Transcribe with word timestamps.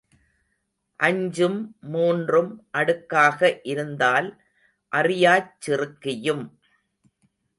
அஞ்சும் 0.99 1.75
மூன்றும் 1.81 2.49
அடுக்காக 2.77 3.59
இருந்தால் 3.63 4.29
அறியாச் 4.91 5.53
சிறுக்கியும். 5.67 6.43